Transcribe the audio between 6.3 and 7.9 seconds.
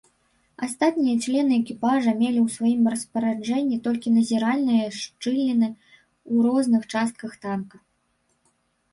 ў розных частках танка.